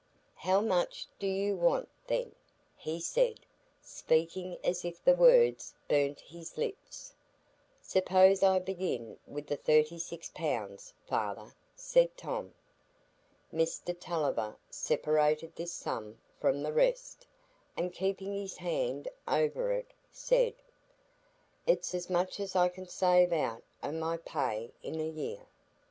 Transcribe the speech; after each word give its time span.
"How 0.33 0.61
much 0.61 1.05
do 1.19 1.27
you 1.27 1.55
want, 1.55 1.87
then?" 2.07 2.33
he 2.75 2.99
said, 2.99 3.41
speaking 3.83 4.57
as 4.63 4.83
if 4.83 5.03
the 5.03 5.13
words 5.13 5.75
burnt 5.87 6.19
his 6.21 6.57
lips. 6.57 7.13
"Suppose 7.83 8.41
I 8.41 8.57
begin 8.57 9.19
with 9.27 9.45
the 9.45 9.57
thirty 9.57 9.99
six 9.99 10.31
pounds, 10.33 10.91
father?" 11.05 11.53
said 11.75 12.17
Tom. 12.17 12.55
Mr 13.53 13.95
Tulliver 13.99 14.57
separated 14.71 15.55
this 15.55 15.71
sum 15.73 16.17
from 16.39 16.63
the 16.63 16.73
rest, 16.73 17.27
and 17.77 17.93
keeping 17.93 18.33
his 18.33 18.57
hand 18.57 19.07
over 19.27 19.71
it, 19.71 19.93
said: 20.11 20.55
"It's 21.67 21.93
as 21.93 22.09
much 22.09 22.39
as 22.39 22.55
I 22.55 22.69
can 22.69 22.87
save 22.87 23.31
out 23.31 23.61
o' 23.83 23.91
my 23.91 24.17
pay 24.17 24.71
in 24.81 24.99
a 24.99 25.07
year." 25.07 25.45